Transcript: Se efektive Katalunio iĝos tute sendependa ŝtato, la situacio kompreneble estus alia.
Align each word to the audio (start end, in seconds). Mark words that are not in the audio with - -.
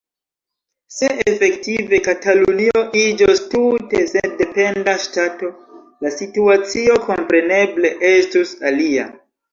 Se 0.99 1.07
efektive 1.31 1.99
Katalunio 2.07 2.81
iĝos 3.01 3.41
tute 3.51 4.01
sendependa 4.13 4.95
ŝtato, 5.07 5.53
la 6.07 6.13
situacio 6.17 6.97
kompreneble 7.09 7.93
estus 8.15 8.57
alia. 8.73 9.07